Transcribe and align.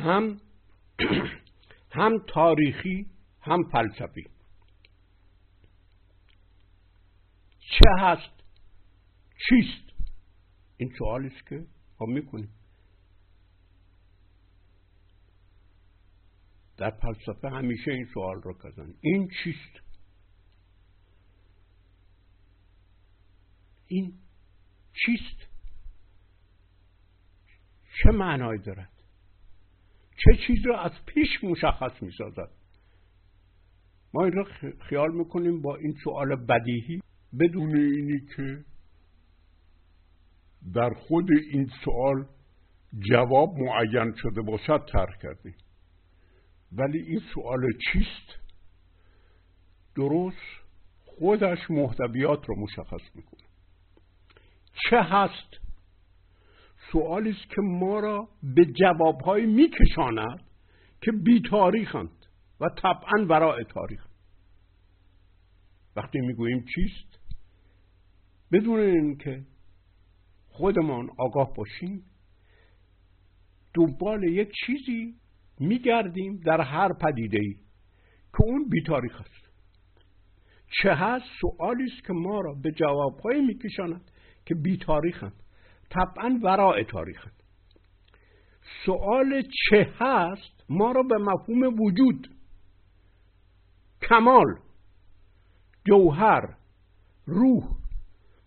هم 0.00 0.40
هم 1.98 2.18
تاریخی 2.28 3.06
هم 3.40 3.62
فلسفی. 3.72 4.24
چه 7.58 7.90
هست؟ 8.00 8.44
چیست؟ 9.48 9.90
این 10.76 10.94
سوالی 10.98 11.26
است 11.26 11.46
که 11.46 11.66
ما 12.00 12.06
می‌کنیم 12.06 12.54
در 16.76 16.90
فلسفه 16.90 17.48
همیشه 17.48 17.90
این 17.90 18.06
سوال 18.14 18.42
رو 18.42 18.58
کردن. 18.62 18.94
این 19.00 19.30
چیست؟ 19.44 19.80
این 23.86 24.18
چیست؟ 24.92 25.50
چه 28.02 28.10
معنایی 28.10 28.60
دارد؟ 28.60 28.99
چه 30.24 30.36
چیز 30.46 30.66
را 30.66 30.80
از 30.80 30.92
پیش 31.06 31.44
مشخص 31.44 32.02
می 32.02 32.12
سازد 32.18 32.50
ما 34.14 34.24
این 34.24 34.32
را 34.32 34.46
خیال 34.88 35.14
می‌کنیم 35.14 35.62
با 35.62 35.76
این 35.76 35.94
سوال 36.04 36.36
بدیهی. 36.36 37.00
بدون 37.40 37.76
اینی 37.76 38.20
که 38.36 38.64
در 40.74 40.90
خود 40.90 41.26
این 41.52 41.70
سوال 41.84 42.26
جواب 43.10 43.58
معین 43.58 44.14
شده 44.16 44.42
باشد 44.42 44.86
طرح 44.92 45.18
کردیم. 45.22 45.54
ولی 46.72 46.98
این 46.98 47.20
سوال 47.34 47.60
چیست؟ 47.92 48.40
درست 49.96 50.60
خودش 51.04 51.58
محتویات 51.70 52.46
رو 52.46 52.60
مشخص 52.60 53.14
می‌کنه. 53.14 53.40
چه 54.90 55.02
هست 55.02 55.69
سوالی 56.92 57.30
است 57.30 57.50
که 57.50 57.62
ما 57.62 58.00
را 58.00 58.28
به 58.42 58.64
جوابهایی 58.64 59.46
میکشاند 59.46 60.42
که 61.00 61.12
بی 61.12 61.42
تاریخند 61.50 62.26
و 62.60 62.68
طبعا 62.82 63.26
ورای 63.28 63.64
تاریخ. 63.64 64.06
وقتی 65.96 66.20
می‌گوییم 66.20 66.64
چیست؟ 66.74 67.20
بدون 68.52 68.80
اینکه 68.80 69.44
خودمان 70.48 71.10
آگاه 71.18 71.54
باشیم 71.54 72.04
دنبال 73.74 74.22
یک 74.22 74.52
چیزی 74.66 75.14
میگردیم 75.60 76.36
در 76.36 76.60
هر 76.60 76.92
پدیده 76.92 77.38
ای 77.40 77.54
که 78.32 78.42
اون 78.44 78.68
بیتاریخ 78.68 79.20
است. 79.20 79.50
چه 80.82 80.94
هست؟ 80.94 81.24
سوالی 81.40 81.84
است 81.84 82.06
که 82.06 82.12
ما 82.12 82.40
را 82.40 82.54
به 82.54 82.70
جوابهایی 82.70 83.40
میکشاند 83.40 84.10
که 84.46 84.54
بیتاریخند 84.54 85.42
طبعا 85.90 86.40
ورای 86.42 86.84
تاریخند 86.84 87.42
سوال 88.86 89.42
چه 89.42 89.92
هست 89.98 90.64
ما 90.68 90.92
را 90.92 91.02
به 91.02 91.18
مفهوم 91.18 91.80
وجود 91.80 92.28
کمال 94.08 94.58
جوهر 95.86 96.56
روح 97.26 97.64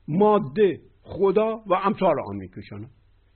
ماده 0.07 0.81
خدا 1.01 1.55
و 1.67 1.73
امثال 1.73 2.15
آن 2.27 2.35
میکشاند 2.35 2.89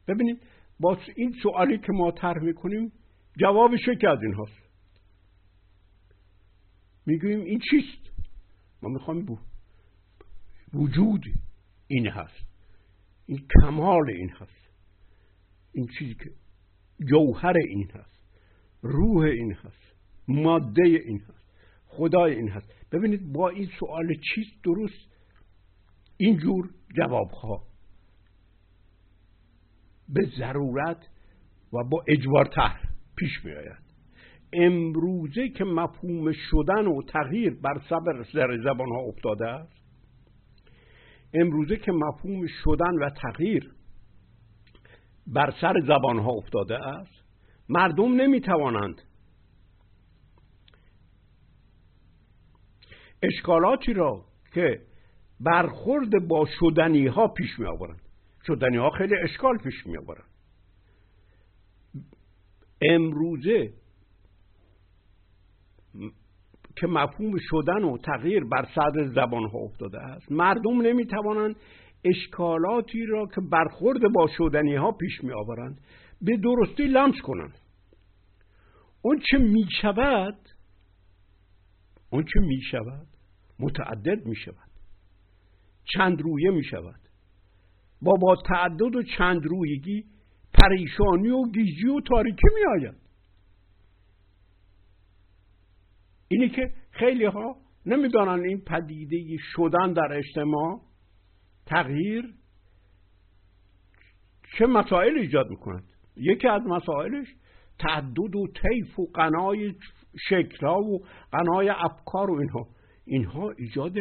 ببینید 0.08 0.42
با 0.80 0.98
این 1.16 1.36
سوالی 1.44 1.78
که 1.78 1.92
ما 1.94 2.12
طرح 2.12 2.44
می‌کنیم 2.44 2.92
جوابش 3.38 3.88
یکی 3.88 4.08
از 4.08 4.20
این 4.24 4.34
هاست. 4.34 4.70
می‌گوییم 7.06 7.40
این 7.40 7.60
چیست؟ 7.72 8.12
ما 8.82 8.90
می‌خوایم 8.90 9.40
وجود 10.74 11.24
این 11.88 12.08
هست. 12.08 12.48
این 13.28 13.48
کمال 13.62 14.10
این 14.10 14.30
هست. 14.30 14.70
این 15.74 15.88
چیزی 16.00 16.14
که 16.14 16.32
جوهر 17.10 17.58
این 17.58 17.92
هست. 17.92 18.20
روح 18.82 19.24
این 19.26 19.54
هست. 19.54 19.96
ماده 20.28 20.84
این 20.84 21.20
هست. 21.20 21.54
خدای 21.86 22.36
این 22.36 22.50
هست. 22.50 22.74
ببینید 22.92 23.34
با 23.34 23.50
این 23.50 23.70
سوال 23.80 24.14
چیست 24.14 24.64
درست؟ 24.64 25.18
اینجور 26.18 26.70
جوابها 26.98 27.64
به 30.10 30.26
ضرورت 30.38 31.08
و 31.74 31.84
با 31.84 32.04
اجبار 32.08 32.46
تر 32.46 32.80
پیش 33.16 33.46
می 33.46 33.52
آید 33.52 33.88
امروزه 34.54 35.50
که 35.50 35.64
مفهوم 35.64 36.32
شدن 36.32 36.88
و 36.88 37.02
تغییر 37.02 37.54
بر 37.54 37.82
سر 38.34 38.58
زبان 38.64 38.90
ها 38.90 39.00
افتاده 39.00 39.48
است 39.48 39.87
امروزه 41.34 41.78
که 41.78 41.92
مفهوم 41.92 42.48
شدن 42.64 42.96
و 42.96 43.10
تغییر 43.10 43.74
بر 45.28 45.54
سر 45.62 45.74
زبان 45.88 46.20
ها 46.20 46.32
افتاده 46.32 46.88
است 46.88 47.24
مردم 47.70 48.14
نمی 48.14 48.42
توانند 48.42 49.02
اشکالاتی 53.24 53.94
را 53.94 54.26
که 54.54 54.82
برخورد 55.40 56.28
با 56.28 56.48
شدنی 56.60 57.08
ها 57.08 57.28
پیش 57.28 57.60
می 57.60 57.66
آورند 57.66 58.02
شدنی 58.48 58.78
ها 58.78 58.90
خیلی 58.90 59.16
اشکال 59.24 59.58
پیش 59.58 59.86
می 59.86 59.98
آورند 59.98 60.30
امروزه 62.82 63.74
که 66.80 66.88
مفهوم 66.88 67.38
شدن 67.40 67.84
و 67.84 67.98
تغییر 67.98 68.44
بر 68.44 68.66
صدر 68.76 69.08
زبان 69.08 69.50
ها 69.50 69.60
افتاده 69.60 70.00
است. 70.02 70.32
مردم 70.32 70.82
نمی 70.82 71.06
توانند 71.06 71.56
اشکالاتی 72.06 73.06
را 73.06 73.26
که 73.36 73.42
برخورد 73.42 74.02
با 74.14 74.28
شدنی 74.38 74.76
ها 74.76 74.92
پیش 74.92 75.24
می 75.24 75.32
آورند 75.32 75.82
به 76.22 76.38
درستی 76.38 76.84
لمس 76.84 77.16
کنند. 77.24 77.58
اون 79.02 79.20
چه 79.32 79.38
می 79.38 79.66
شود 79.82 80.38
اون 82.10 82.24
چه 82.24 82.40
می 82.40 82.62
شود 82.72 83.08
متعدد 83.60 84.26
می 84.26 84.36
شود 84.36 84.70
چند 85.94 86.22
رویه 86.22 86.52
می 86.52 86.64
شود 86.64 87.00
با 88.02 88.14
با 88.22 88.36
تعدد 88.36 88.96
و 88.96 89.04
چند 89.18 89.46
رویگی 89.46 90.04
پریشانی 90.54 91.30
و 91.30 91.52
گیجی 91.52 91.88
و 91.88 92.02
تاریکی 92.02 92.48
می 92.56 92.82
آید 92.82 93.07
اینی 96.28 96.50
که 96.50 96.74
خیلی 96.92 97.26
ها 97.26 97.56
نمی‌دانن 97.86 98.44
این 98.44 98.62
پدیده 98.62 99.38
شدن 99.40 99.94
در 99.94 100.14
اجتماع 100.14 100.82
تغییر 101.66 102.34
چه 104.58 104.66
مسائل 104.66 105.18
ایجاد 105.18 105.50
می‌کند. 105.50 105.84
یکی 106.16 106.48
از 106.48 106.62
مسائلش 106.62 107.28
تعدد 107.80 108.36
و 108.36 108.48
طیف 108.48 109.00
و 109.00 109.06
قنای 109.14 109.74
شکلها 110.30 110.80
و 110.80 111.06
قنای 111.32 111.70
افکار 111.70 112.32
و 112.32 112.40
اینها. 112.40 112.68
اینها 113.06 113.52
ایجاد 113.58 113.96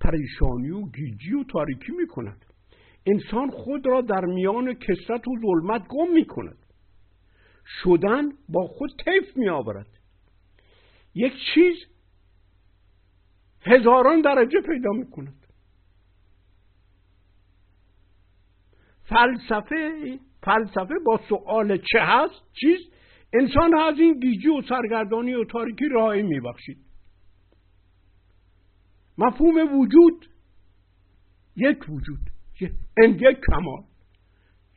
پریشانی 0.00 0.70
و 0.70 0.82
گیجی 0.90 1.34
و 1.34 1.44
تاریکی 1.44 1.92
می‌کند. 1.92 2.44
انسان 3.06 3.50
خود 3.50 3.86
را 3.86 4.00
در 4.00 4.24
میان 4.24 4.74
کسرت 4.74 5.28
و 5.28 5.30
ظلمت 5.40 5.86
گم 5.88 6.12
می‌کند. 6.14 6.58
شدن 7.82 8.28
با 8.48 8.66
خود 8.66 8.90
طیف 9.04 9.36
میآورد. 9.36 9.97
یک 11.18 11.32
چیز 11.54 11.76
هزاران 13.66 14.20
درجه 14.20 14.60
پیدا 14.60 14.90
می‌کند. 14.90 15.46
فلسفه 19.02 20.18
فلسفه 20.42 20.94
با 21.06 21.20
سؤال 21.28 21.76
چه 21.76 22.00
هست؟ 22.00 22.42
چیز؟ 22.60 22.78
انسان 23.32 23.78
از 23.78 23.98
این 23.98 24.20
گیجی 24.20 24.48
و 24.48 24.62
سرگردانی 24.68 25.34
و 25.34 25.44
تاریکی 25.44 25.88
راه 25.88 26.14
میبخشید. 26.14 26.78
مفهوم 29.18 29.78
وجود 29.78 30.26
یک 31.56 31.78
وجود 31.88 32.30
یک 32.60 33.38
کمال. 33.46 33.87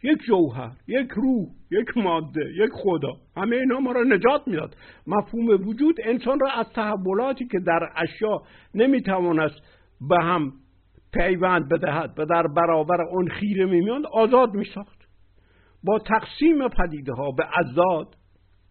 یک 0.04 0.18
جوهر 0.28 0.72
یک 0.88 1.12
روح 1.12 1.48
یک 1.72 1.98
ماده 1.98 2.42
یک 2.58 2.70
خدا. 2.74 3.14
همه 3.38 3.56
اینا 3.56 3.80
ما 3.80 3.92
را 3.92 4.04
نجات 4.04 4.48
می‌داد. 4.48 4.76
مفهوم 5.08 5.68
وجود 5.68 5.96
انسان 6.04 6.40
را 6.40 6.52
از 6.52 6.66
تحولاتی 6.76 7.48
که 7.48 7.60
در 7.60 7.80
اشیا 7.96 8.42
نمی‌توانست 8.76 9.62
به 10.10 10.24
هم 10.24 10.54
پیوند 11.14 11.70
بدهد 11.70 12.14
و 12.18 12.26
در 12.26 12.44
برابر 12.48 13.02
آن 13.02 13.28
خیره 13.28 13.66
میمیاند 13.66 14.06
آزاد 14.06 14.54
میساخت. 14.54 15.02
با 15.84 16.00
تقسیم 16.00 16.68
پدیده 16.68 17.14
ها 17.14 17.32
به 17.32 17.46
اضداد 17.60 18.16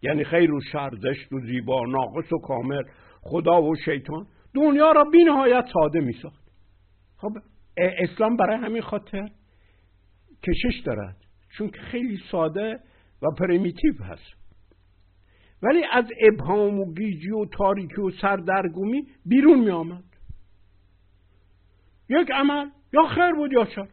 یعنی 0.01 0.23
خیر 0.23 0.53
و 0.53 0.61
شر 0.71 0.89
زشت 1.01 1.33
و 1.33 1.39
زیبا 1.39 1.85
ناقص 1.85 2.33
و 2.33 2.37
کامل 2.37 2.83
خدا 3.21 3.61
و 3.61 3.75
شیطان 3.75 4.25
دنیا 4.55 4.91
را 4.91 5.03
بی 5.03 5.23
نهایت 5.23 5.65
ساده 5.73 5.99
میساخت. 5.99 6.43
خب 7.17 7.31
اسلام 7.77 8.37
برای 8.37 8.57
همین 8.57 8.81
خاطر؟ 8.81 9.29
کشش 10.47 10.79
دارد. 10.85 11.17
چون 11.49 11.69
که 11.69 11.81
خیلی 11.81 12.19
ساده 12.31 12.79
و 13.21 13.25
primitive 13.39 14.03
هست. 14.03 14.41
ولی 15.63 15.83
از 15.91 16.05
ابهام 16.21 16.79
و 16.79 16.93
گیجی 16.93 17.31
و 17.31 17.45
تاریکی 17.45 18.01
و 18.01 18.11
سردرگمی 18.11 19.07
بیرون 19.25 19.59
می 19.59 19.69
آمد. 19.69 20.03
یک 22.09 22.31
عمل 22.31 22.69
یا 22.93 23.03
خیر 23.03 23.31
بود 23.31 23.51
یا 23.53 23.65
شر. 23.65 23.87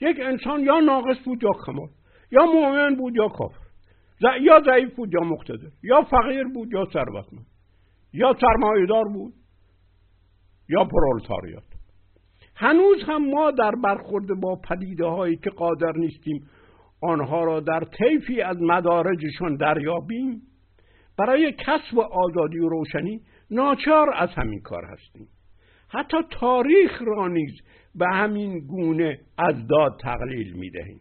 یک 0.00 0.16
انسان 0.20 0.60
یا 0.60 0.80
ناقص 0.80 1.18
بود 1.24 1.42
یا 1.42 1.50
کمال. 1.66 1.88
یا 2.30 2.46
مؤمن 2.46 2.94
بود 2.94 3.16
یا 3.16 3.28
کافر. 3.28 3.68
یا 4.40 4.62
ضعیف 4.66 4.94
بود 4.94 5.14
یا 5.14 5.20
مقتدر. 5.20 5.70
یا 5.82 6.02
فقیر 6.02 6.44
بود 6.44 6.72
یا 6.72 6.84
ثروتمند. 6.92 7.46
یا 8.12 8.36
سرمایهدار 8.40 9.04
بود 9.04 9.34
یا 10.68 10.84
پرولتاریات. 10.84 11.77
هنوز 12.60 13.02
هم 13.06 13.30
ما 13.30 13.50
در 13.50 13.74
برخورد 13.84 14.26
با 14.40 14.56
پدیده 14.68 15.06
هایی 15.06 15.36
که 15.36 15.50
قادر 15.50 15.92
نیستیم 15.96 16.46
آنها 17.02 17.44
را 17.44 17.60
در 17.60 17.84
طیفی 17.84 18.40
از 18.40 18.56
مدارجشان 18.60 19.56
دریابیم. 19.56 20.42
برای 21.18 21.52
کسب 21.52 21.98
آزادی 21.98 22.58
و 22.58 22.68
روشنی 22.68 23.20
ناچار 23.50 24.14
از 24.14 24.28
همین 24.36 24.60
کار 24.60 24.84
هستیم. 24.84 25.28
حتی 25.88 26.16
تاریخ 26.30 27.02
را 27.06 27.28
نیز 27.28 27.60
به 27.94 28.06
همین 28.12 28.58
گونه 28.58 29.18
از 29.38 29.66
داد 29.66 30.00
تقلیل 30.00 30.52
می 30.52 30.70
دهیم 30.70 31.00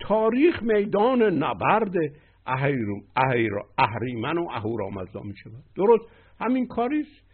تاریخ 0.00 0.62
میدان 0.62 1.22
نبرد 1.22 1.94
اهریمن 3.78 4.38
و 4.38 4.48
اهورامزدا 4.50 5.20
می 5.20 5.36
شود 5.36 5.64
درست 5.76 6.04
همین 6.40 6.66
کاری 6.66 7.00
است 7.00 7.28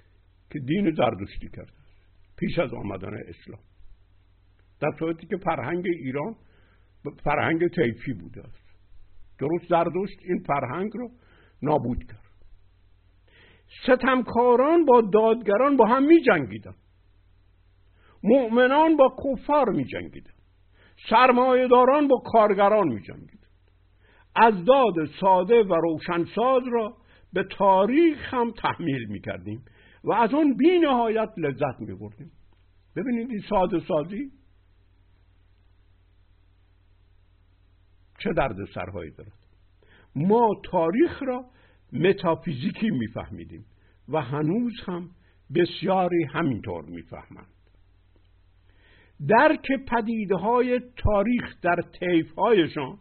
که 0.51 0.59
دین 0.59 0.91
زردشتی 0.91 1.49
کرده. 1.49 1.84
پیش 2.37 2.59
از 2.59 2.75
آمدن 2.75 3.15
اسلام. 3.15 3.61
در 4.81 4.91
صورتی 4.99 5.27
که 5.27 5.37
فرهنگ 5.37 5.87
ایران 5.87 6.37
فرهنگ 7.25 7.69
تیفی 7.69 8.13
بوده 8.13 8.41
است. 8.41 8.65
درست 9.39 9.69
زردشت 9.69 10.19
این 10.25 10.43
فرهنگ 10.47 10.91
رو 10.95 11.11
نابود 11.63 12.05
کرد. 12.05 12.35
ستمکاران 13.83 14.85
با 14.85 15.01
دادگران 15.01 15.77
با 15.77 15.87
هم 15.87 16.07
می 16.07 16.23
جنگیدن. 16.23 16.75
مؤمنان 18.23 18.97
با 18.97 19.17
کفار 19.25 19.71
می 19.71 19.85
جنگیدن. 19.85 20.33
سرمایهداران 21.11 22.09
با 22.09 22.17
کارگران 22.25 22.89
می 22.89 23.01
جنگیدن. 23.01 23.45
از 24.37 24.65
داد 24.65 24.95
ساده 25.21 25.63
و 25.63 25.75
روشنساز 25.75 26.63
را 26.73 26.97
به 27.33 27.45
تاریخ 27.51 28.35
هم 28.35 28.51
تحمیل 28.51 29.09
می 29.09 29.21
کردیم. 29.21 29.65
و 30.05 30.13
از 30.13 30.35
اون 30.35 30.57
بی 30.57 30.79
نهایت 30.79 31.33
لذت 31.37 31.81
می 31.81 31.95
بردیم 31.95 32.33
ببینید 32.97 33.31
این 33.31 33.43
ساده 33.51 33.81
سازی 33.89 34.33
چه 38.19 38.33
درد 38.33 38.57
سرهایی 38.75 39.11
دارد. 39.11 39.33
ما 40.15 40.55
تاریخ 40.65 41.23
را 41.23 41.45
متافیزیکی 41.93 42.91
میفهمیدیم 42.91 43.65
و 44.09 44.21
هنوز 44.21 44.73
هم 44.87 45.11
بسیاری 45.55 46.25
همینطور 46.25 46.85
می‌فهمند. 46.85 47.55
درک 49.29 49.67
پدیده 49.89 50.37
های 50.37 50.81
تاریخ 50.97 51.61
در 51.63 51.83
طیف 52.01 52.35
هایشان 52.35 52.99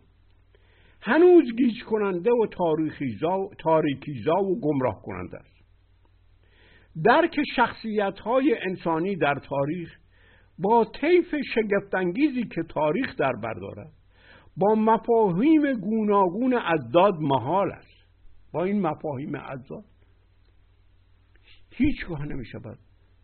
هنوز 1.02 1.44
گیج 1.58 1.84
کننده 1.84 2.32
و 2.32 2.48
تاریکیزا 3.60 4.36
و 4.36 4.60
گمراه 4.60 5.02
کننده 5.02 5.38
است. 5.38 5.53
درک 7.04 7.36
شخصیت 7.56 8.20
های 8.20 8.58
انسانی 8.62 9.16
در 9.16 9.36
تاریخ 9.36 9.98
با 10.60 10.86
طیف 11.02 11.36
شگفتانگیزی 11.56 12.44
که 12.44 12.64
تاریخ 12.64 13.16
در 13.16 13.34
بردارد 13.44 13.92
با 14.58 14.76
مفاهیم 14.76 15.74
گوناگون 15.74 16.54
ازداد 16.54 17.14
محال 17.20 17.72
است. 17.72 17.94
با 18.54 18.64
این 18.64 18.82
مفاهیم 18.82 19.36
ازداد 19.36 19.84
هیچگاه 21.72 22.26
نمی 22.26 22.46
شود 22.46 22.80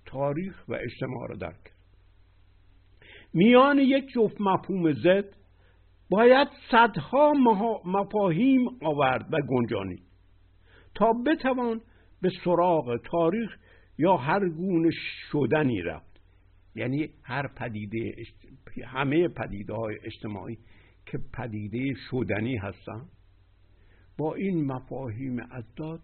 تاریخ 0.06 0.64
و 0.68 0.74
اجتماع 0.74 1.28
را 1.30 1.36
درک 1.36 1.64
کرد. 1.64 1.76
میان 3.34 3.80
یک 3.80 4.08
جفت 4.08 4.42
مفهوم 4.42 4.94
زد 4.94 5.36
باید 6.10 6.48
صدها 6.72 7.34
مفاهیم 7.86 8.68
آورد 8.82 9.34
و 9.34 9.38
گنجانی 9.50 10.04
تا 10.96 11.14
بتوان 11.26 11.82
به 12.22 12.32
سراغ 12.44 12.98
تاریخ 12.98 13.58
یا 13.98 14.18
هر 14.18 14.50
گونه 14.50 14.90
شدنی 15.32 15.82
رفت. 15.82 16.22
یعنی 16.76 17.10
هر 17.24 17.48
پدیده 17.48 18.16
همه 18.86 19.28
پدیده 19.28 19.74
های 19.74 19.96
اجتماعی 20.04 20.58
که 21.06 21.20
پدیده 21.34 21.94
شدنی 22.12 22.58
هستن 22.58 23.06
با 24.18 24.36
این 24.36 24.66
مفاهیم 24.66 25.40
ازداد 25.52 26.02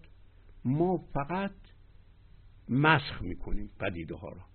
ما 0.66 0.98
فقط 0.98 1.52
مسخ 2.70 3.22
می‌کنیم 3.22 3.70
پدیده 3.80 4.16
ها 4.16 4.30
را. 4.30 4.46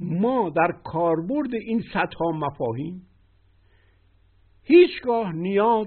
ما 0.00 0.50
در 0.50 0.72
کاربرد 0.84 1.54
این 1.54 1.82
صدها 1.92 2.32
مفاهیم 2.32 3.06
هیچگاه 4.72 5.32
نیاز 5.32 5.86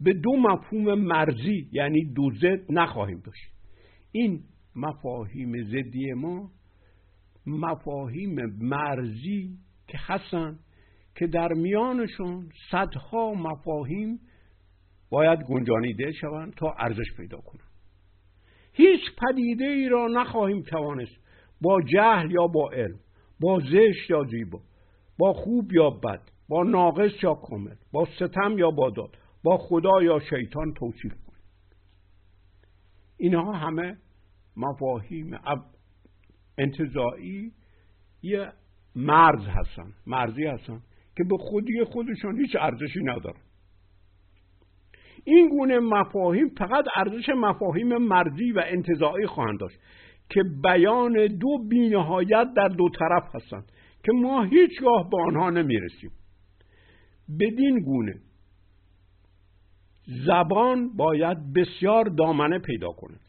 به 0.00 0.12
دو 0.12 0.36
مفهوم 0.36 0.94
مرزی 0.94 1.68
یعنی 1.72 2.04
دو 2.04 2.30
زد 2.30 2.72
نخواهیم 2.72 3.22
داشت. 3.24 3.50
این 4.12 4.42
مفاهیم 4.76 5.62
زدی 5.62 6.12
ما 6.12 6.50
مفاهیم 7.46 8.36
مرزی 8.60 9.58
که 9.88 9.98
هستن 10.00 10.58
که 11.14 11.26
در 11.26 11.52
میانشون 11.52 12.48
صدها 12.70 13.34
مفاهیم 13.34 14.20
باید 15.10 15.38
گنجانیده 15.38 16.12
شوند 16.12 16.54
تا 16.54 16.74
ارزش 16.78 17.12
پیدا 17.16 17.38
کنند. 17.38 17.70
هیچ 18.72 19.00
پدیده 19.22 19.64
ای 19.64 19.88
را 19.88 20.08
نخواهیم 20.08 20.62
توانست 20.62 21.16
با 21.60 21.82
جهل 21.82 22.30
یا 22.30 22.46
با 22.46 22.70
علم 22.70 22.98
با 23.40 23.60
زشت 23.60 24.10
یا 24.10 24.24
زیبا 24.24 24.60
با 25.18 25.32
خوب 25.32 25.72
یا 25.72 25.90
بد 25.90 26.35
با 26.48 26.62
ناقص 26.62 27.22
یا 27.22 27.34
کامل 27.34 27.74
با 27.92 28.04
ستم 28.16 28.58
یا 28.58 28.70
با 28.70 28.90
داد 28.90 29.16
با 29.42 29.58
خدا 29.58 30.02
یا 30.02 30.20
شیطان 30.20 30.72
توصیف 30.74 31.12
کنیم. 31.12 31.42
اینها 33.18 33.52
همه 33.52 33.96
مفاهیم 34.56 35.38
انتظاعی 36.58 37.52
یه 38.22 38.52
مرز 38.96 39.46
هستن 39.46 39.92
مرزی 40.06 40.44
هستن 40.44 40.82
که 41.16 41.24
به 41.24 41.36
خودی 41.38 41.84
خودشان 41.84 42.38
هیچ 42.38 42.56
ارزشی 42.60 43.00
ندارن. 43.02 43.40
این 45.24 45.48
گونه 45.48 45.78
مفاهیم 45.78 46.48
فقط 46.58 46.84
ارزش 46.96 47.28
مفاهیم 47.28 47.96
مرزی 47.96 48.52
و 48.52 48.62
انتظاعی 48.66 49.26
خواهند 49.26 49.60
داشت 49.60 49.78
که 50.30 50.42
بیان 50.62 51.26
دو 51.26 51.58
بینهایت 51.68 52.46
در 52.56 52.68
دو 52.68 52.88
طرف 52.98 53.34
هستند 53.34 53.72
که 54.04 54.12
ما 54.12 54.42
هیچگاه 54.42 55.10
به 55.10 55.16
آنها 55.22 55.50
نمی‌رسیم. 55.50 56.10
بدین 57.40 57.80
گونه. 57.80 58.14
زبان 60.26 60.96
باید 60.96 61.52
بسیار 61.52 62.04
دامنه 62.04 62.58
پیدا 62.58 62.92
کند 62.92 63.20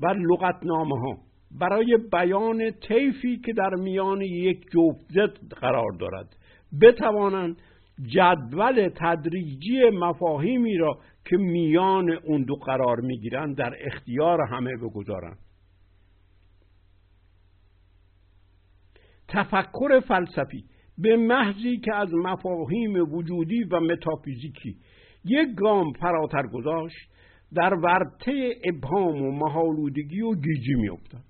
و 0.00 0.06
لغتنامه 0.06 1.00
ها 1.00 1.18
برای 1.50 1.98
بیان 2.12 2.70
طیفی 2.70 3.38
که 3.44 3.52
در 3.52 3.74
میان 3.74 4.20
یک 4.20 4.66
جفت 4.70 5.54
قرار 5.54 5.92
دارد 6.00 6.36
بتوانند 6.80 7.62
جدول 8.02 8.90
تدریجی 8.96 9.90
مفاهیمی 9.90 10.76
را 10.76 10.98
که 11.24 11.36
میان 11.36 12.10
اون 12.10 12.42
دو 12.42 12.54
قرار 12.54 13.00
می‌گیرند 13.00 13.56
در 13.56 13.74
اختیار 13.80 14.40
همه 14.50 14.76
بگذارند. 14.76 15.38
تفکر 19.28 20.00
فلسفی 20.00 20.64
به 20.98 21.16
محضی 21.16 21.76
که 21.76 21.94
از 21.94 22.14
مفاهیم 22.14 23.14
وجودی 23.14 23.64
و 23.64 23.80
متافیزیکی 23.80 24.76
یک 25.24 25.54
گام 25.56 25.92
فراتر 25.92 26.46
گذاشت 26.46 26.96
در 27.54 27.74
ورطه 27.74 28.54
ابهام 28.64 29.22
و 29.22 29.30
محالودگی 29.30 30.20
و 30.20 30.34
گیجی 30.34 30.74
میافتد 30.74 31.24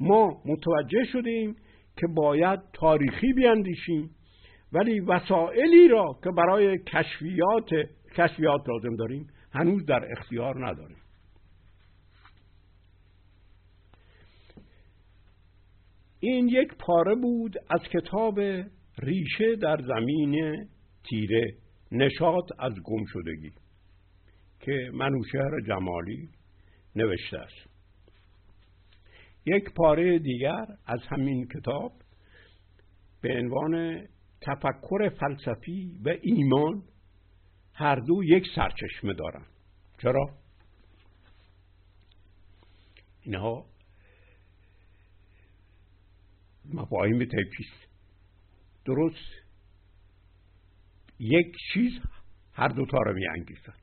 ما 0.00 0.42
متوجه 0.46 1.04
شدیم 1.12 1.56
که 1.96 2.06
باید 2.06 2.60
تاریخی 2.72 3.32
بیاندیشیم 3.32 4.10
ولی 4.72 5.00
وسائلی 5.00 5.88
را 5.88 6.18
که 6.24 6.30
برای 6.30 6.78
کشفیات 6.78 7.70
کشفیات 8.16 8.68
لازم 8.68 8.96
داریم 8.96 9.26
هنوز 9.52 9.86
در 9.86 10.12
اختیار 10.18 10.66
نداریم. 10.66 10.99
این 16.20 16.48
یک 16.48 16.74
پاره 16.78 17.14
بود 17.14 17.56
از 17.70 17.80
کتاب 17.80 18.40
ریشه 18.98 19.56
در 19.62 19.76
زمین 19.82 20.66
تیره 21.10 21.54
نشاط 21.92 22.44
از 22.58 22.72
گم 22.84 23.04
شدگی 23.06 23.52
که 24.60 24.90
منوشهر 24.94 25.60
جمالی 25.66 26.28
نوشته 26.96 27.38
است 27.38 27.70
یک 29.46 29.64
پاره 29.76 30.18
دیگر 30.18 30.66
از 30.86 31.00
همین 31.08 31.48
کتاب 31.48 31.92
به 33.20 33.38
عنوان 33.38 34.06
تفکر 34.40 35.08
فلسفی 35.08 36.00
و 36.04 36.14
ایمان 36.22 36.82
هر 37.74 37.94
دو 37.94 38.24
یک 38.24 38.44
سرچشمه 38.54 39.14
دارند 39.14 39.46
چرا؟ 40.02 40.26
اینها 43.22 43.69
مفاهیم 46.74 47.18
تیپیست 47.18 47.88
درست. 48.84 49.32
یک 51.18 51.56
چیز 51.72 51.92
هر 52.52 52.68
دوتا 52.68 52.98
رو 52.98 53.14
می 53.14 53.28
انگیزد. 53.28 53.80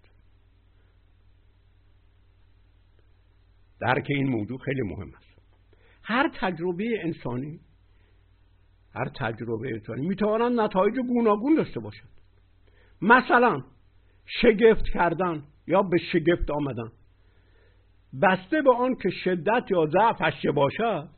درک 3.80 4.06
این 4.10 4.28
موضوع 4.28 4.60
خیلی 4.60 4.82
مهم 4.82 5.12
است. 5.16 5.42
هر 6.04 6.32
تجربه 6.36 6.86
انسانی 7.04 7.60
هر 8.94 9.10
تجربه 9.10 9.70
انسانی 9.74 10.08
می‌تواند 10.08 10.60
نتایج 10.60 10.96
گوناگون 10.96 11.56
داشته 11.56 11.80
باشد. 11.80 12.08
مثلا 13.02 13.64
شگفت 14.26 14.86
کردن 14.94 15.44
یا 15.68 15.82
به 15.82 15.98
شگفت 15.98 16.52
آمدن. 16.52 16.92
بسته 18.22 18.62
به 18.62 18.76
آن 18.76 18.96
که 18.96 19.10
شدت 19.10 19.66
یا 19.72 19.86
ضعفش 19.86 20.42
چه 20.42 20.52
باشد 20.52 21.10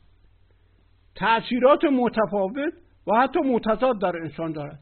تأثیرات 1.20 1.84
متفاوت 1.84 2.74
و 3.08 3.16
حتی 3.22 3.40
متضاد 3.40 4.02
در 4.02 4.18
انسان 4.18 4.52
دارد. 4.52 4.80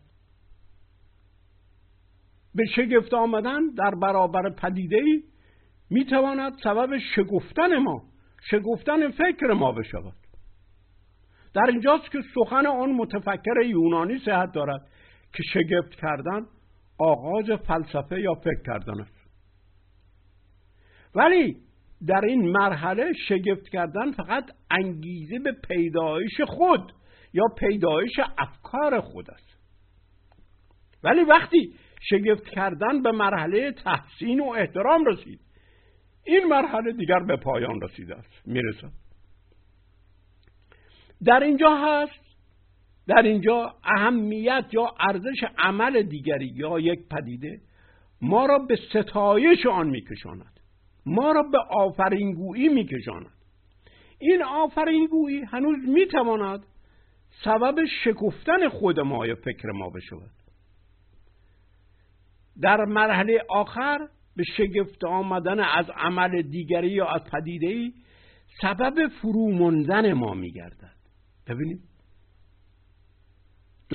به 2.55 2.65
شگفت 2.75 3.13
آمدن 3.13 3.67
در 3.77 3.91
برابر 4.01 4.49
پدیده 4.49 4.97
ای 4.97 5.23
می 5.89 6.05
تواند 6.05 6.53
سبب 6.63 6.97
شگفتن 7.15 7.77
ما 7.77 8.03
شگفتن 8.51 9.11
فکر 9.11 9.53
ما 9.53 9.71
بشود. 9.71 10.15
در 11.53 11.65
اینجاست 11.69 12.11
که 12.11 12.19
سخن 12.35 12.65
آن 12.65 12.91
متفکر 12.91 13.61
یونانی 13.65 14.19
صحت 14.19 14.51
دارد 14.51 14.81
که 15.33 15.43
شگفت 15.53 15.95
کردن 15.95 16.45
آغاز 16.97 17.45
فلسفه 17.67 18.21
یا 18.21 18.33
فکر 18.33 18.61
کردن 18.65 19.01
است. 19.01 19.17
ولی 21.15 21.66
در 22.07 22.25
این 22.25 22.51
مرحله 22.51 23.13
شگفت 23.27 23.69
کردن 23.69 24.11
فقط 24.11 24.51
انگیزه 24.71 25.39
به 25.39 25.51
پیدایش 25.51 26.41
خود 26.41 26.91
یا 27.33 27.43
پیدایش 27.57 28.19
افکار 28.37 29.01
خود 29.01 29.31
است. 29.31 29.57
ولی 31.03 31.23
وقتی 31.23 31.73
شگفت 32.09 32.47
کردن 32.47 33.01
به 33.01 33.11
مرحله 33.11 33.71
تحسین 33.71 34.39
و 34.39 34.49
احترام 34.49 35.05
رسید 35.05 35.39
این 36.25 36.43
مرحله 36.43 36.91
دیگر 36.91 37.19
به 37.19 37.37
پایان 37.37 37.81
رسیده 37.81 38.15
است 38.15 38.47
می‌رسد. 38.47 38.91
در 41.25 41.39
اینجا 41.39 41.75
هست 41.75 42.27
در 43.07 43.21
اینجا 43.21 43.75
اهمیت 43.83 44.65
یا 44.71 44.95
ارزش 44.99 45.43
عمل 45.57 46.01
دیگری 46.01 46.51
یا 46.55 46.79
یک 46.79 46.99
پدیده 47.09 47.61
ما 48.21 48.45
را 48.45 48.59
به 48.59 48.75
ستایش 48.75 49.65
آن 49.65 49.89
میکشاند. 49.89 50.56
ما 51.07 51.31
را 51.31 51.43
به 51.43 51.57
آفرینگویی 51.69 52.69
میکشاند. 52.69 53.31
این 54.19 54.43
آفرینگویی 54.43 55.41
هنوز 55.41 55.77
می‌تواند 55.87 56.65
سبب 57.43 57.85
شکفتن 58.03 58.69
خود 58.69 58.99
ما 58.99 59.27
یا 59.27 59.35
فکر 59.35 59.71
ما 59.71 59.89
بشود. 59.89 60.31
در 62.61 62.85
مرحله 62.85 63.43
آخر 63.49 64.07
به 64.35 64.43
شگفت 64.57 65.05
آمدن 65.05 65.59
از 65.59 65.89
عمل 65.89 66.41
دیگری 66.41 66.89
یا 66.89 67.07
از 67.07 67.21
پدیده 67.23 67.67
ای 67.67 67.93
سبب 68.61 69.07
فروماندن 69.07 70.13
ما 70.13 70.33
میگردد. 70.33 70.97
ببینید 71.47 71.81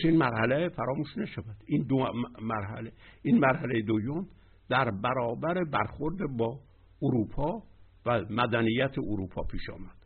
این 0.04 0.16
مرحله 0.16 0.68
فراموش 0.68 1.18
نشود. 1.18 1.56
این 1.66 1.82
دو 1.82 2.06
مرحله 2.42 2.92
این 3.22 3.38
مرحله 3.38 3.82
دوم 3.82 4.26
در 4.68 4.90
برابر 4.90 5.64
برخورد 5.64 6.18
با 6.38 6.60
اروپا 7.02 7.62
و 8.06 8.24
مدنیت 8.30 8.98
اروپا 8.98 9.42
پیش 9.42 9.70
آمد. 9.70 10.02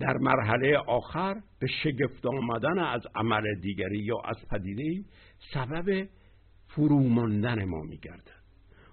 در 0.00 0.16
مرحله 0.20 0.76
آخر 0.76 1.40
به 1.58 1.66
شگفت 1.66 2.26
آمدن 2.26 2.78
از 2.78 3.02
عمل 3.14 3.54
دیگری 3.60 3.98
یا 3.98 4.20
از 4.24 4.36
پدیده 4.50 5.04
سبب 5.54 6.08
فروماندن 6.66 7.64
ما 7.64 7.82
میگردد. 7.82 8.40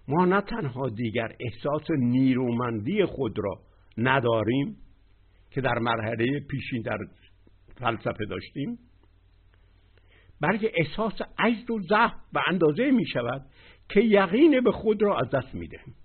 ما 0.08 0.26
نه 0.26 0.42
تنها 0.42 0.90
دیگر 0.90 1.32
احساس 1.40 1.92
نیرومندی 1.92 3.06
خود 3.06 3.40
را 3.40 3.60
نداریم 3.98 4.78
که 5.52 5.62
در 5.62 5.80
مرحله 5.80 6.40
پیشین 6.40 6.82
در 6.82 6.98
فلسفه 7.80 8.26
داشتیم 8.30 8.80
بلکه 10.42 10.72
احساس 10.76 11.14
عجز 11.40 11.70
و 11.70 11.80
ضعف 11.90 12.12
به 12.34 12.42
اندازه 12.48 12.92
می 12.92 13.06
شود 13.06 13.46
که 13.90 14.00
یقین 14.00 14.62
به 14.62 14.72
خود 14.72 15.02
را 15.02 15.20
از 15.20 15.30
دست 15.30 15.56
می 15.56 15.68
دهیم 15.68 15.96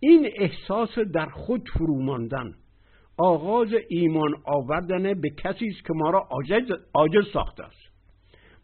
این 0.00 0.30
احساس 0.36 0.98
در 0.98 1.26
خود 1.26 1.68
فروماندن 1.68 2.54
آغاز 3.16 3.68
ایمان 3.88 4.42
آوردن 4.44 5.20
به 5.20 5.30
کسی 5.30 5.68
است 5.68 5.84
که 5.84 5.92
ما 5.92 6.10
را 6.10 6.28
عاجز 6.94 7.32
ساخته 7.32 7.64
است. 7.64 7.84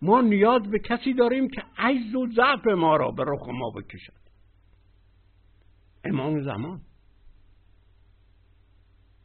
ما 0.03 0.21
نیاز 0.21 0.63
به 0.63 0.79
کسی 0.79 1.15
داریم 1.15 1.49
که 1.49 1.63
عجز 1.79 2.15
و 2.15 2.27
ضعف 2.27 2.67
ما 2.67 2.97
را 2.97 3.11
به 3.11 3.25
رخ 3.27 3.49
ما 3.49 3.71
بکشد. 3.71 4.21
امام 6.05 6.43
زمان. 6.43 6.81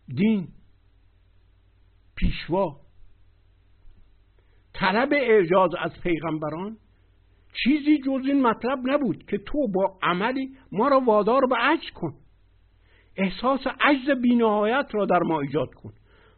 دین. 0.07 0.48
پیشوا. 2.15 2.81
طلب 4.74 5.10
اعجاز 5.13 5.72
از 5.79 5.91
پیغمبران. 6.01 6.77
چیزی 7.63 7.97
جز 7.97 8.25
این 8.25 8.41
مطلب 8.41 8.79
نبود 8.83 9.24
که 9.25 9.38
تو 9.38 9.67
با 9.67 9.97
عملی 10.03 10.50
ما 10.71 10.88
را 10.88 11.00
وادار 11.00 11.41
به 11.50 11.55
عجز 11.55 11.89
کن. 11.95 12.13
احساس 13.17 13.59
عجز 13.81 14.21
بینهایت 14.21 14.88
را 14.91 15.05
در 15.05 15.19
ما 15.19 15.39
ایجاد 15.39 15.74
کن 15.74 15.93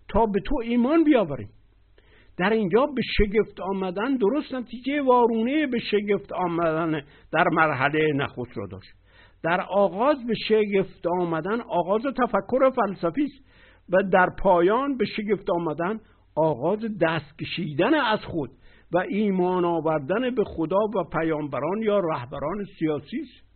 تا 0.10 0.26
به 0.26 0.40
تو 0.40 0.56
ایمان 0.64 1.04
بیاوریم. 1.04 1.50
در 2.38 2.50
اینجا 2.50 2.86
به 2.86 3.02
شگفت 3.18 3.60
آمدن 3.60 4.16
درست 4.16 4.54
نتیجه 4.54 5.02
وارونه 5.02 5.68
به 5.68 5.80
شگفت 5.80 6.34
آمدن 6.34 7.02
در 7.32 7.48
مرحله 7.52 8.14
نخست 8.16 8.58
را 8.58 8.68
داشت. 8.68 8.90
در 9.44 9.62
آغاز 9.62 10.18
به 10.28 10.34
شگفت 10.48 11.08
آمدن 11.08 11.62
آغاز 11.62 12.02
تفکر 12.02 12.70
فلسفی 12.70 13.24
است 13.24 13.46
و 13.90 14.04
در 14.12 14.30
پایان 14.40 14.98
به 14.98 15.06
شگفت 15.06 15.50
آمدن 15.50 16.00
آغاز 16.36 16.80
دست 17.02 17.38
کشیدن 17.38 17.94
از 17.94 18.20
خود 18.20 18.50
و 18.92 18.98
ایمان 18.98 19.66
آوردن 19.66 20.36
به 20.36 20.44
خدا 20.44 20.80
و 20.96 21.04
پیامبران 21.04 21.82
یا 21.82 22.00
رهبران 22.00 22.66
سیاسی 22.80 23.18
است. 23.20 23.48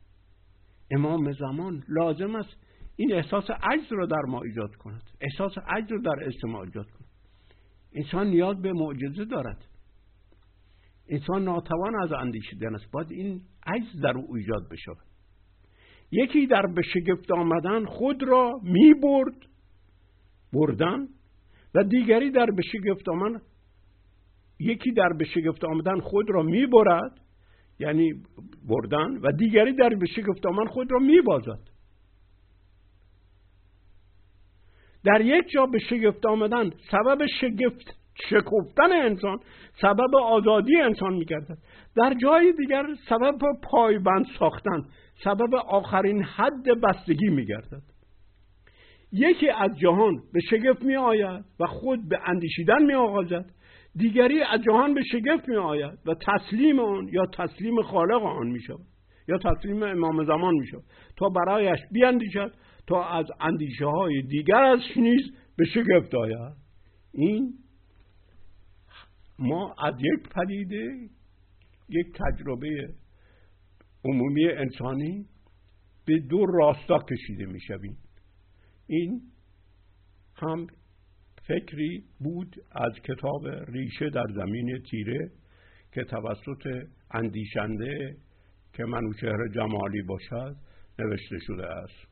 امام 0.91 1.31
زمان 1.31 1.83
لازم 1.87 2.35
است 2.35 2.57
این 2.95 3.13
احساس 3.13 3.49
عجز 3.49 3.91
را 3.91 4.05
در 4.05 4.21
ما 4.27 4.41
ایجاد 4.41 4.75
کند. 4.75 5.03
احساس 5.21 5.51
عجز 5.67 5.91
را 5.91 5.97
در 5.97 6.23
اجتماع 6.25 6.61
ایجاد 6.61 6.91
کند. 6.91 7.09
انسان 7.93 8.27
نیاز 8.27 8.61
به 8.61 8.73
معجزه 8.73 9.25
دارد. 9.25 9.65
انسان 11.09 11.43
ناتوان 11.43 12.03
از 12.03 12.11
اندیشیدن 12.11 12.75
است. 12.75 12.91
باید 12.91 13.11
این 13.11 13.41
عجز 13.65 14.01
در 14.03 14.17
او 14.17 14.35
ایجاد 14.35 14.69
بشود. 14.71 15.05
یکی 16.11 16.47
در 16.47 16.65
به 16.75 16.81
شگفت 16.81 17.31
آمدن 17.31 17.85
خود 17.85 18.23
را 18.23 18.59
می 18.63 18.93
برد 18.93 19.35
بردن 20.53 21.07
و 21.75 21.83
دیگری 21.83 22.31
در 22.31 22.45
به 22.45 22.61
شگفت 22.61 23.09
آمدن 23.09 23.41
یکی 24.61 24.91
در 24.91 25.13
به 25.17 25.25
شگفت 25.25 25.65
آمدن 25.65 25.99
خود 25.99 26.29
را 26.29 26.43
می 26.43 26.65
برد 26.65 27.19
یعنی 27.79 28.13
بردن 28.69 29.17
و 29.17 29.31
دیگری 29.31 29.73
در 29.73 29.89
به 29.89 30.05
شگفت 30.05 30.45
آمدن 30.45 30.65
خود 30.65 30.91
را 30.91 30.99
می 30.99 31.21
بازد 31.21 31.59
در 35.03 35.21
یک 35.21 35.49
جا 35.49 35.65
به 35.65 35.79
شگفت 35.79 36.25
آمدن 36.25 36.69
سبب 36.91 37.25
شگفت 37.41 38.01
شکفتن 38.29 38.91
انسان 38.91 39.39
سبب 39.81 40.15
آزادی 40.23 40.81
انسان 40.81 41.13
میگردد. 41.13 41.57
در 41.95 42.13
جای 42.13 42.53
دیگر 42.53 42.85
سبب 43.09 43.39
پایبند 43.63 44.25
ساختن 44.39 44.83
سبب 45.23 45.55
آخرین 45.55 46.23
حد 46.23 46.81
بستگی 46.83 47.29
میگردد. 47.29 47.81
یکی 49.11 49.49
از 49.49 49.79
جهان 49.79 50.15
به 50.33 50.39
شگفت 50.49 50.83
می 50.83 50.95
آید 50.95 51.45
و 51.59 51.65
خود 51.67 52.09
به 52.09 52.19
اندیشیدن 52.25 52.85
می 52.85 52.93
آغازد 52.93 53.45
دیگری 53.95 54.41
از 54.41 54.61
جهان 54.61 54.93
به 54.93 55.01
شگفت 55.03 55.49
می 55.49 55.55
آید 55.55 55.99
و 56.05 56.15
تسلیم 56.15 56.79
آن 56.79 57.07
یا 57.07 57.25
تسلیم 57.25 57.81
خالق 57.81 58.23
آن 58.23 58.47
می 58.47 58.61
شود 58.61 58.85
یا 59.27 59.37
تسلیم 59.37 59.83
امام 59.83 60.25
زمان 60.25 60.53
می 60.53 60.67
شود 60.67 60.83
تا 61.17 61.29
برایش 61.29 61.79
بیاندیشد 61.91 62.53
تا 62.87 63.09
از 63.09 63.25
اندیشه 63.39 63.85
های 63.85 64.21
دیگر 64.21 64.63
از 64.63 64.79
نیز 64.95 65.21
به 65.57 65.65
شگفت 65.65 66.15
آید. 66.15 66.53
این 67.13 67.53
ما 69.39 69.75
از 69.83 69.93
یک 69.99 70.29
پدیده 70.29 71.09
یک 71.89 72.07
تجربه 72.15 72.93
عمومی 74.05 74.47
انسانی 74.47 75.25
به 76.05 76.19
دو 76.19 76.45
راستا 76.45 76.99
کشیده 76.99 77.45
می‌شویم. 77.45 77.97
این 78.87 79.21
هم 80.35 80.67
فکری 81.47 82.03
بود 82.19 82.55
از 82.71 82.93
کتاب 83.03 83.47
ریشه 83.47 84.09
در 84.09 84.27
زمین 84.35 84.81
تیره 84.91 85.31
که 85.93 86.03
توسط 86.03 86.87
اندیشنده 87.11 88.15
که 88.73 88.85
منوچهر 88.85 89.47
جمالی 89.55 90.01
باشد 90.01 90.55
نوشته 90.99 91.39
شده 91.47 91.67
است. 91.67 92.10